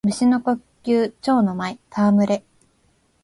[0.03, 2.43] 蟲の呼吸蝶ノ舞戯れ（ちょうのまいたわむれ）